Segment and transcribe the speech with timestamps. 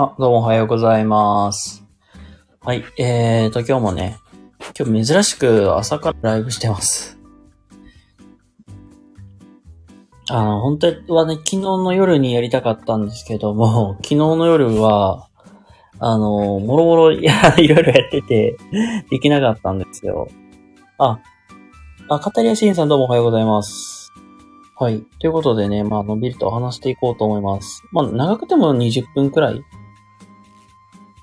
[0.00, 1.84] あ、どうもおはようございます。
[2.60, 4.18] はい、えーと、今日もね、
[4.78, 7.18] 今日珍しく朝からライブしてます。
[10.30, 15.26] あの、本当はね、昨日の夜にやりたかったんですけども、 昨日の夜は、
[15.98, 18.56] あの、もろもろ、いや、いろいろやってて、
[19.10, 20.28] できなかったんですよ。
[20.98, 21.18] あ、
[22.08, 24.12] あ、カタリアシーンさんどうもおはようございます。
[24.76, 25.02] はい。
[25.18, 27.82] ということでね、まあ、のびりと話していこうと思います。
[27.90, 29.60] まあ、長くても20分くらい、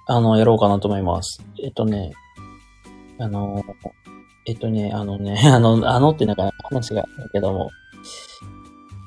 [0.07, 1.41] あの、やろうかなと思います。
[1.63, 2.13] えっとね、
[3.17, 3.63] あの、
[4.45, 7.69] えっとね、あのね、 あの、あのってなんか話があるけども。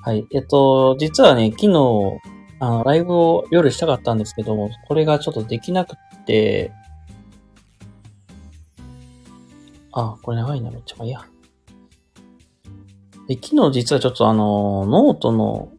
[0.05, 0.27] はい。
[0.33, 2.19] えっと、実はね、昨日、
[2.61, 6.73] あの、ライブを夜したかったんですけども、これがちょっとできなくて、
[9.92, 11.25] あ、これ長いな、めっちゃまあいや。
[13.28, 15.70] で、昨日実はちょっとあの、ノートの、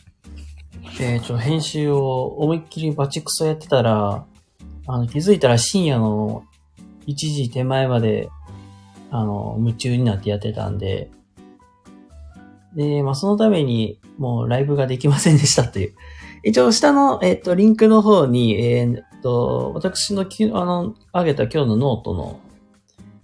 [1.01, 4.25] えー、ちょ、編集を思いっきりバチクソやってたら、
[4.91, 6.43] あの、気づいたら深夜の
[7.05, 8.27] 1時手前まで、
[9.11, 11.11] あの、夢中になってやってたんで、
[12.75, 15.93] で、まあ、そのために、もうライブができませんでしたという。
[16.43, 22.39] 一応、下の、えっ、と、リンクの方に、えっ、と、私のき、あの、上げた今日のノートの、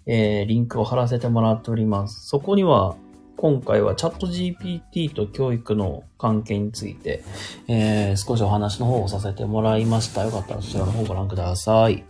[0.05, 2.27] えーリンクを貼らせてもらっております。
[2.27, 2.95] そこには、
[3.37, 7.23] 今回はチャット GPT と教育の関係について、
[7.67, 10.23] えー少しお話の方をさせてもらいました。
[10.23, 12.03] よかったらそちらの方をご覧ください。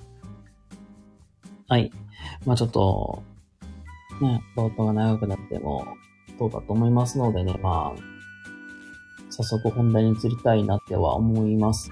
[1.68, 1.92] はい。
[2.46, 3.24] まあちょっと、
[4.22, 5.86] ね、冒頭が長くなっても
[6.38, 8.02] どうかと思いますのでね、まあ、
[9.32, 11.90] 早速本題に移りたいなっては思います。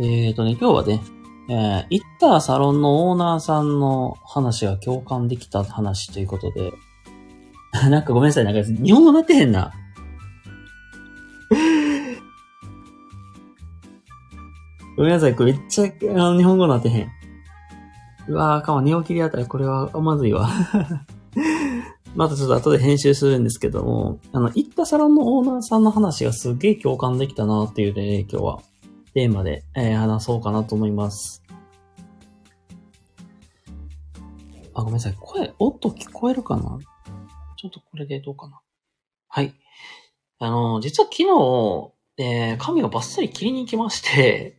[0.00, 1.02] えーとね、今日はね、
[1.50, 6.72] えー行ったサロンのオーナーさんの話が共感できた話ということで、
[7.90, 9.72] なんかごめんなさい、なんか日本語なってへんな。
[14.96, 15.88] ごめんなさい、これめっちゃ、あ
[16.32, 17.08] の、日本語なってへん。
[18.28, 20.48] うわー、かも、寝起きりあったらこれはまずいわ。
[22.14, 28.60] またちょっと後で編集するんですけども、あの、行ったサロンのオーナーさんの話がすげえ共感できたなっていうね、今日は
[29.14, 31.42] テーマで、えー話そうかなと思います。
[34.74, 35.16] あ、ごめんなさい。
[35.18, 36.78] 声、音聞こえるかな？
[37.64, 38.60] ちょっとこれでどうかな。
[39.26, 39.54] はい。
[40.38, 44.58] あの、実は昨日、えー髪をバッサリ切りに行きまして、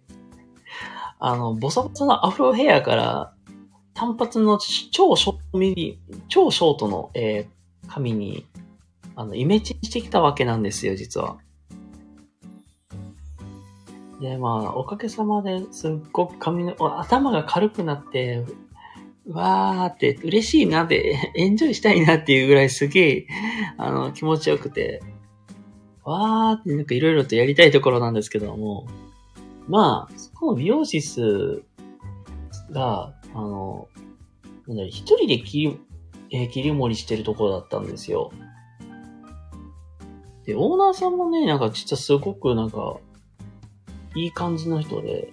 [1.19, 3.33] あの、ボサボサのアフロヘアから、
[3.93, 5.99] 単発の超ショートミリ、
[6.29, 8.47] 超ショートの、えー髪に、
[9.16, 11.37] あの、イメチェンしてきたわけなんですよ、実は。
[14.19, 18.43] で、まあ、おかげさまですっごく髪の、頭が軽くなって、
[19.28, 23.28] わーって嬉しいなって、エンジョイしたいなっていうぐらいすげえ、
[23.78, 25.02] あの、気持ちよくて、
[26.03, 28.88] わーってなんかいろいろとやりたいところなんですけども、
[29.68, 31.64] まあ、そこの美容室
[32.72, 33.88] が、あの、
[34.68, 35.80] なんだろ一人で切り、
[36.31, 38.31] えー切り盛りしてるところだったんですよ。
[40.46, 42.97] で、オーナーさんもね、なんか実はすごくなんか、
[44.16, 45.31] いい感じの人で、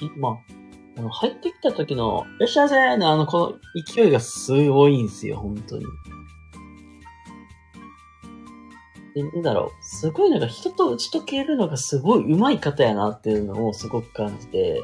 [0.00, 0.59] いまあ、
[1.00, 5.84] あの、入ってきた時の、いらっしゃいませのあの、この勢いがすごいんですよ、本当に。
[9.14, 14.82] で、なんだろう、すごいなんか人と打ち解けるのがすごい上手い方やなっていうのをすごく感じて、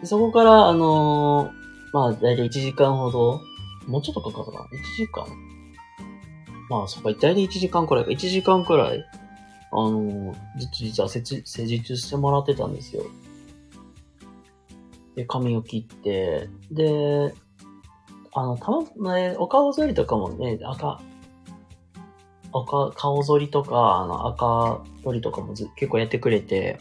[0.00, 3.42] でそこから、あのーまあ、だいたい1時間ほど、
[3.86, 5.26] もうちょっとかかるかな ?1 時間？
[6.70, 9.04] まあ、そっか、だいたい1時間くらいか、1時間くらい、
[9.70, 10.34] あのー
[10.72, 13.04] 実は施術してもらってたんですよ。
[15.16, 17.34] で、髪を切って、で、
[18.32, 21.00] あの、たま、ね、お顔剃りとかもね、赤、
[22.52, 26.78] 赤、顔剃りとか、あの、赤剃りとかもず結構やってくれて、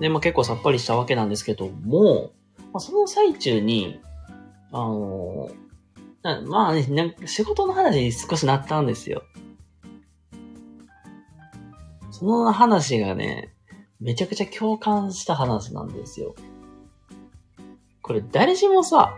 [0.00, 2.32] で、まあ結構さっぱりしたわけなんですけども、
[2.72, 4.00] まあその最中に、
[4.72, 5.50] あの
[6.22, 9.22] なまあね、なんか仕事の話に少しなったんですよ。
[12.10, 13.54] その話がね、
[14.00, 16.34] めちゃくちゃ共感した話なんですよ。
[18.04, 19.16] これ誰しもさ、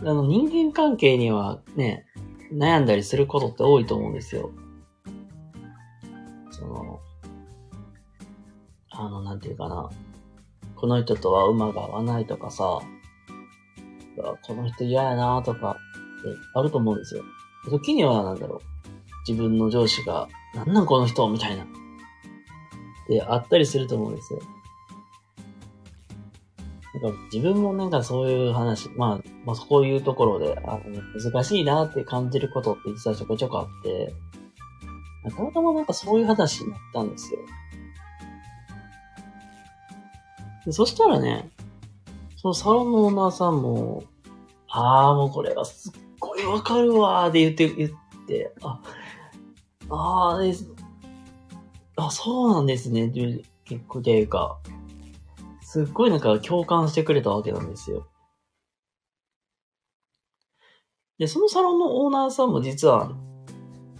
[0.00, 2.04] あの人間関係にはね、
[2.52, 4.50] 悩んだりすることって多いと思うんですよ。
[6.50, 7.00] その、
[8.90, 9.88] あの、なんていうかな。
[10.74, 12.80] この人とは馬が合わないとかさ、
[14.42, 15.78] この人嫌やなとかって
[16.54, 17.22] あると思うんですよ。
[17.70, 18.60] 時にはなんだろう。
[19.28, 21.64] 自分の上司が、なんなんこの人みたいな。
[23.08, 24.40] で、あったりすると思うんですよ。
[27.00, 30.82] なんか自分もなんかそういう話、まあ、まあそういうところで、あの
[31.32, 34.14] 難しいなって感じることって実はちょこちょこあって、
[35.30, 37.40] たまたまなんかそういう話になったんですよ。
[40.64, 41.50] でそしたらね、
[42.36, 44.04] そのサロンのオーナーさんも、
[44.68, 47.90] ああ、もうこれはすっごいわかるわーって言って、言っ
[48.26, 48.80] て、あ、
[49.90, 50.68] ああ、です。
[51.96, 53.10] あ、そうなんですね。
[53.64, 54.58] 結構ていうか、
[55.66, 58.06] すっごいなんか共感してくれたわけなんですよ。
[61.18, 63.08] で、そのサロンのオーナーさんも実は、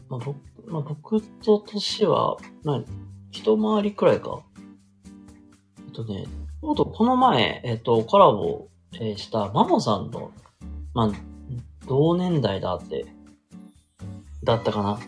[0.09, 0.37] まあ、僕、
[0.69, 2.85] まあ、僕と年は、まあ、
[3.33, 4.45] 一回りくらいか。
[5.89, 8.69] えっとね、ちょうどこの前、えっと、コラボ、
[9.01, 10.31] えしたマモさんと、
[10.95, 11.13] まあ、
[11.89, 13.07] 同年代だって、
[14.45, 15.01] だったかな。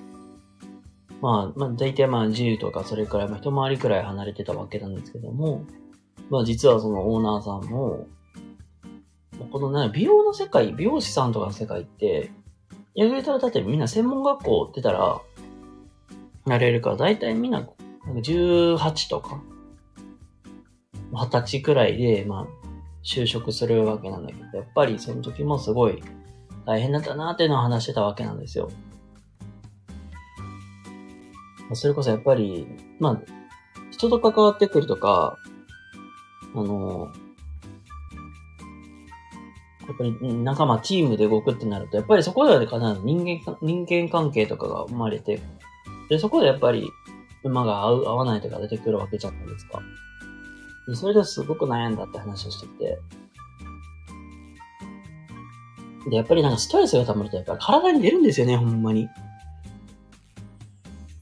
[1.20, 5.64] まあ、まあ、大体まあ10とかそれくらい、まあ一回りくらい離れてたわけなんですけども、
[6.30, 8.06] まあ実はそのオーナーさんも、
[9.50, 12.30] このね、美容の世界、美容師さんとかの世界って、
[12.94, 15.20] やぐたらだってみんな専門学校出たら、
[16.46, 17.69] なれるから、大体みんな、
[18.14, 19.40] 18とか、
[21.12, 22.46] 20歳くらいで、まあ、
[23.04, 26.02] 就職するわけなんだけど、やっぱりその時もすごい
[26.66, 28.70] 大変だったなっていうのを話してたわけなんですよ。
[31.74, 32.66] それこそやっぱり、
[32.98, 33.22] まあ、
[33.90, 35.38] 人と関わってくるとか、
[36.54, 37.08] あの、
[39.86, 45.40] やっぱり仲間、チームで動くってなると、やっぱりそこでは必ず人間、人間関係とかが生まれて、
[46.10, 46.90] で、そこでやっぱり
[47.42, 49.80] 馬が合う、合わないとか出てくるわけじゃないですか。
[50.88, 52.98] でそれですごく悩んだって話をしてて、
[56.08, 59.08] で、やっぱりなんかストレスが溜まると、やっぱり体に出るんですよね、ほんまに。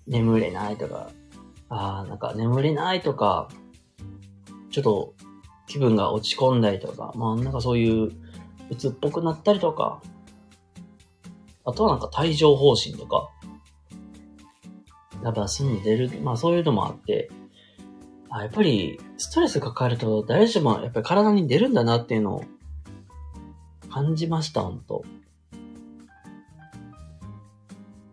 [0.06, 1.11] 眠れないとか、
[1.69, 3.49] ああ、なんか眠れないとか、
[4.76, 5.14] ちょっと
[5.67, 8.12] 気分が落ち込んだりとか、まあなんかそういう
[8.69, 10.02] 鬱っぽくなったりとか、
[11.64, 13.31] あとはなんか帯状疱疹とか、
[15.25, 17.31] やっぱ住んでる、まあそういうのもあって、
[18.28, 22.44] あやっぱりストレス抱えると誰しもやっぱり体に出るんだなっていうのを
[23.88, 25.06] 感じました、ほんと。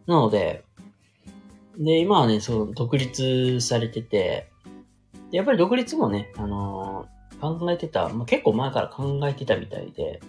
[0.07, 0.63] なので、
[1.77, 4.53] で、今はね、そう、独立されてて、
[5.34, 10.22] やっぱり独立もね、あのー、考えてた、まあ、結構前から考えてたみたいで、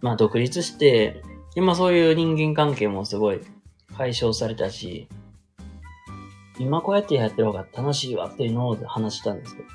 [0.00, 1.22] まあ独立して、
[1.54, 3.40] 今そういう人間関係もすごい
[3.98, 5.08] 解消されたし、
[6.58, 9.68] 今こうやってやってる方が楽しいわっていうのを話したんですけど。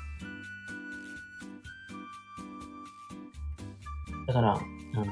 [4.26, 4.58] だから、あ
[4.96, 5.08] のー、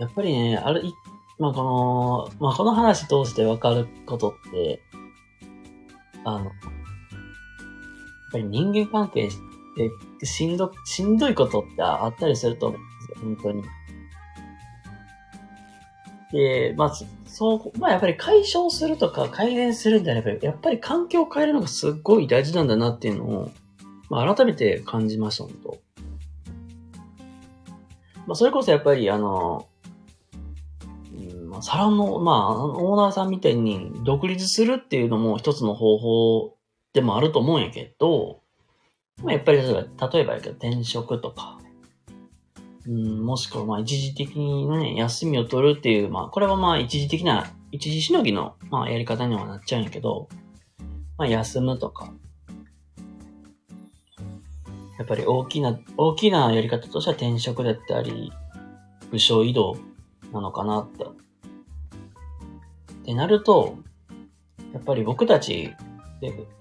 [0.00, 0.80] やっぱりね、あれ、
[1.38, 4.80] まあこの、まあこの話通してわかることって、
[6.24, 6.52] あの、やっ
[8.32, 9.30] ぱり人間関係っ
[10.20, 13.62] てしんど、しんどいことってあったりすると思うんですよ、本当に。
[16.32, 16.92] で、まあ、
[17.26, 23.50] そう、まあやっぱり解消するとか改善するんであれば、やっぱり環境を変えるのがすっごい大事なんだなっていうのを、
[24.08, 25.78] まあ改めて感じました、本当
[28.26, 29.66] まあそれこそやっぱりあの、
[31.54, 36.56] まあ、サロンの、まあ、オーナーさんみたいに独立するっていうのも一つの方法
[36.92, 38.40] でもあると思うんやけど、
[39.22, 41.60] まあ、やっぱり例えば、例えばやけど転職とか、
[42.88, 50.28] うん、もしくはまあ一時的にね、休みを取るっていう、まあこれはまあ一時的な、一時しのぎの、まあ、やり方にはなっちゃうんやけど、
[51.16, 52.12] まあ休むとか、
[54.98, 58.32] やっぱり大きな、大きなやり方としては転職だったり、
[59.12, 59.76] 部署移動
[60.32, 61.06] なのかなって
[63.04, 63.76] ってなると、
[64.72, 65.74] やっぱり僕たち、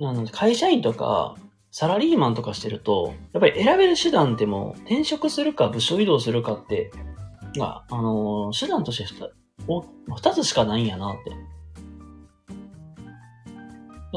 [0.02, 1.36] あの会社員とか、
[1.72, 6.92] サラリーマンとかしてると、やっぱり選べる手段っても転職するか部署移動するかって、
[7.58, 9.06] が、ああのー、手段として
[9.66, 11.32] 二つしかないんやなって。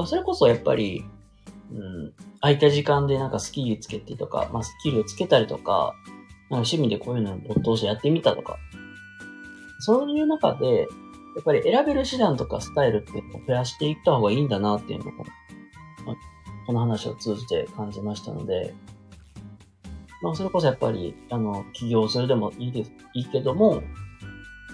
[0.05, 1.05] それこそやっぱり、
[1.73, 5.95] うん、空いた時間でなんかスキルつけてとか、まあ、スキルをつけたりとか、
[6.51, 8.59] なんか趣味でこういうのを没頭してやってみたとか、
[9.79, 10.89] そういう中で、
[11.37, 15.25] やっぱり選べる手段とかスタイルっていうのを増やしていった方がいいんだなっていうのを、ま
[16.15, 16.17] あ、
[16.67, 18.75] この話を通じて感じましたので、
[20.23, 23.83] まあ、それこそやっぱり、あの、起業するでもいいです、いいけども、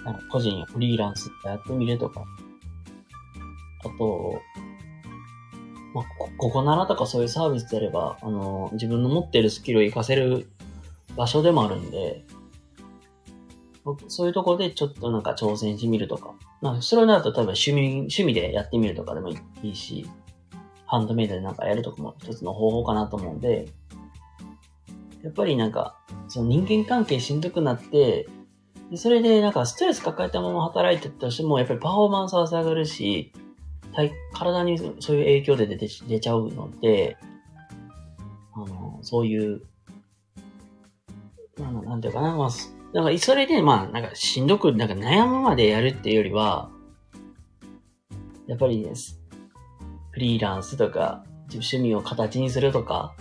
[0.05, 2.23] あの個人フリーランスってやってみるとか、
[3.79, 4.41] あと、
[5.93, 6.05] まあ、
[6.37, 10.47] ここならとかそういうサービスであれば、あの、自分の持っているスキルを活かせる
[11.17, 12.23] 場所でもあるんで、
[14.07, 16.33] そういうところでちょっとなんか挑戦してみるとか。
[16.63, 20.09] まあ、それなると例えば趣味、趣味でやってみるとかでもいいし、
[20.85, 23.67] ハンドメイドでなんかやるとかも一つの方法かなと思うんで、
[25.23, 28.29] やっぱりなんか、その人間関係しんどくなって、
[28.95, 33.33] それでなんかストレス抱えたまま働いてたとしても、やっぱりパフォーマンスは下がるし、
[34.33, 37.17] 体にそういう影響で出て出ちゃうので、
[38.53, 39.63] あの、そういう、
[41.57, 42.49] なんなんていうかな、まあ、
[42.93, 46.69] なんか、それで、まあ、なんか、しんどく、なんか悩むまでやるっていうよりは、
[48.47, 49.19] やっぱりです。
[50.11, 53.15] フリーランスとか、趣味を形にするとか、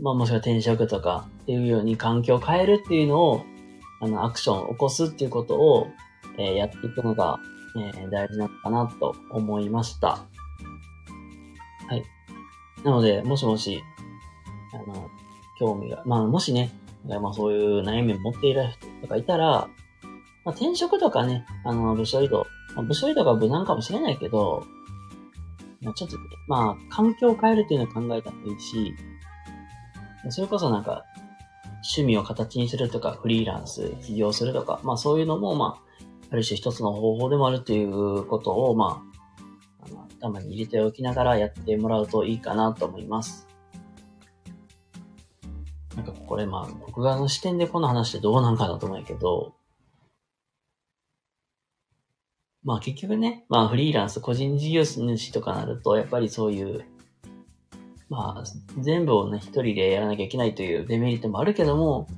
[0.00, 3.44] まあもしくは転職とかっていうように環境を変えるっていうのを、
[4.00, 5.88] あの、アクションを起こすっていうことを、
[6.38, 7.38] えー、やっていくのが、
[7.76, 10.08] えー、大事なのかなと思いました。
[10.08, 12.02] はい。
[12.82, 13.82] なので、もしもし、
[14.72, 15.10] あの、
[15.58, 16.70] 興味が、まあもしね、
[17.04, 19.68] まあそういう悩みを持っている人とかいたら、
[20.44, 24.66] まあ転職とかね、あの、部署移動、まあ、部署移動が無難かもしれないけど、
[25.82, 26.16] まあ、ちょっと、
[26.48, 28.94] まあ、環境を変えるっていうのを考えた方がいいし、
[30.30, 31.04] それこそなんか、
[31.96, 35.94] 趣味を形にするとか、フリーランス、起業するとか、まあそういうのも、まあ、
[36.30, 39.14] ある種一つの方法でもあるということを、まあ、
[40.18, 43.46] 頭に入れておきながらやってもらうといいかなと思います。
[45.96, 49.54] なんかこれまあ、僕側の視点でこの話ってどうなんかなと思うけど、
[52.64, 56.84] まあ結局ね、まあフリーランス、個人事業主とかなると、やっぱりそういう、
[58.08, 58.44] まあ
[58.80, 62.08] 全部をね、一人でやらなきゃいけないというデメリットもあるけども、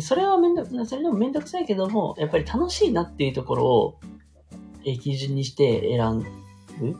[0.00, 4.00] それはめんどく、それでもめんどくさいけども、やっぱり楽しいなっていうところを、
[4.84, 6.96] え基準にして選ぶ。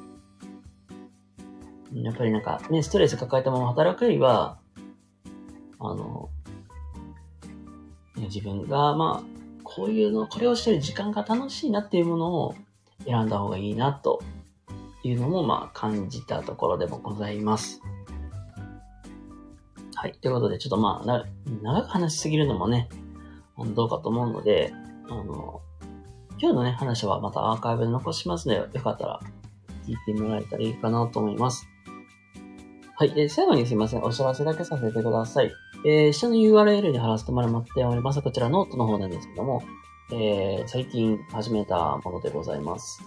[1.94, 4.58] やっぱりなんかね、ストレス抱えたまま働くよりは、
[5.90, 6.30] あの、
[8.16, 9.32] 自分が、まあ、
[9.64, 12.54] こういうの、これをしてる時間が楽しいなっていうものを
[13.04, 14.22] 選んだ方がいいなと
[15.02, 17.80] いうのも、まあ、感じたところでもございます。
[19.94, 20.12] はい。
[20.20, 21.24] ということで、ちょっとまあ、
[21.62, 22.88] 長く話しすぎるのもね、
[23.74, 24.72] どうかと思うので、
[25.08, 25.60] あの、
[26.38, 29.20] 今日のね、話はまたアーカイブで残しますので、よかったら
[29.86, 31.68] 聞いてもらえたらいいかなと思います。
[32.96, 33.14] はい。
[33.14, 34.02] で、最後にすいません。
[34.02, 35.52] お知らせだけさせてください。
[35.84, 38.22] えー、下の URL に貼らせてもらっております。
[38.22, 39.62] こちらノートの方なんですけども、
[40.12, 43.02] えー、最近始めたものでございます。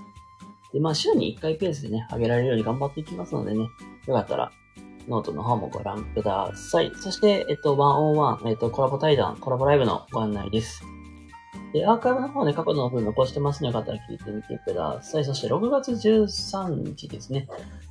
[0.73, 3.69] で、まあ、週に1回ペースでね、上げられるように頑張っていきますのでね、
[4.07, 4.51] よかったら、
[5.07, 6.91] ノートの方もご覧ください。
[6.95, 10.83] そして、えっと、101、えっと、コラボ対談、コラボライブのご案内です。
[11.71, 15.25] で、アーカイブの方で過去の分残してますので、よかったら聞いてみてください。
[15.25, 17.47] そして、6月13日ですね。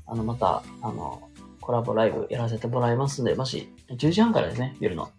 [0.07, 1.31] あの、また、あの、
[1.65, 5.11] コラボライブやらせてもらいますので、もし、10時半からですね、夜の。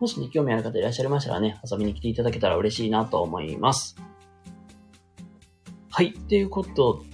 [0.00, 3.94] もしね、興味ある方いらっしゃいましたらね、遊びに来ていただけたら嬉しいなと思います。
[5.90, 7.04] はい、ということ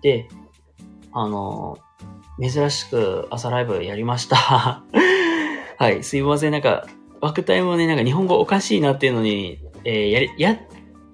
[0.00, 0.28] で、
[1.12, 1.78] あの
[2.40, 4.36] 珍しく朝ライブやりました。
[5.76, 6.86] はい、すいません、なんか、
[7.20, 10.58] 枠帯もね、なんか日本語おかしいなっていうのに、えー、やり、やっ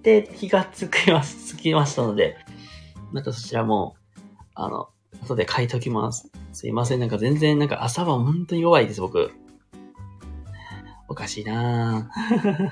[0.02, 2.36] て気がつきます、つきましたので、
[3.12, 3.96] またそちらも、
[4.54, 4.88] あの、
[5.23, 6.30] 後で書いときます。
[6.52, 7.00] すいません。
[7.00, 9.33] なんか全然、なんか朝晩本当に弱いです、僕。
[11.09, 12.71] おかしいなぁ。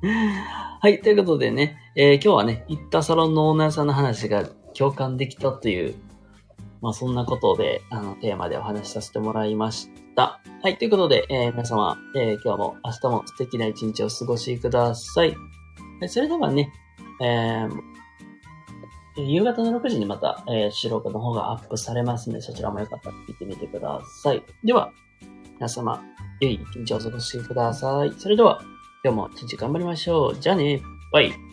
[0.80, 1.00] はい。
[1.00, 5.96] ということでね、えー、今日はね、行ったサロンのオーナーさんの話が共感できたという、
[6.80, 10.40] まあそんなことで、あの、テーマでお話しさせてもらいました。
[10.62, 10.78] はい。
[10.78, 15.34] ということで、えー、皆様、えー、今日も明日も素敵な一日をお過ごしください。
[16.06, 16.72] それではね、
[17.20, 17.97] えー、
[19.26, 24.42] 夕方の6時にまた、えー、収録の方がアップされますので、そちらもよかったら聞いてみてください。
[24.64, 24.92] では、
[25.54, 26.02] 皆様、
[26.40, 28.12] 良い一日をお過ごしください。
[28.18, 28.60] それでは、
[29.04, 30.36] 今日も一日頑張りましょう。
[30.38, 30.80] じゃあね、
[31.12, 31.47] バイ。